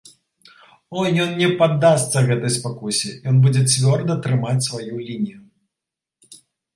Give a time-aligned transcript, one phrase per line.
[0.99, 5.39] О, ён не паддасца гэтай спакусе, ён будзе цвёрда трымаць сваю лінію!